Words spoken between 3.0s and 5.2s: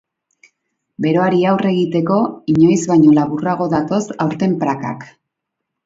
laburrago datoz aurten prakak.